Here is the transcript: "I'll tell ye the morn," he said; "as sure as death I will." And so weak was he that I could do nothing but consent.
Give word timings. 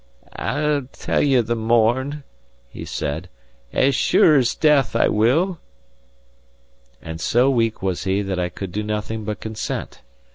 "I'll 0.35 0.87
tell 0.91 1.21
ye 1.21 1.39
the 1.41 1.55
morn," 1.55 2.23
he 2.67 2.85
said; 2.85 3.29
"as 3.71 3.93
sure 3.93 4.37
as 4.37 4.55
death 4.55 4.95
I 4.95 5.09
will." 5.09 5.59
And 7.03 7.21
so 7.21 7.51
weak 7.51 7.83
was 7.83 8.05
he 8.05 8.23
that 8.23 8.39
I 8.39 8.49
could 8.49 8.71
do 8.71 8.81
nothing 8.81 9.25
but 9.25 9.39
consent. 9.39 10.01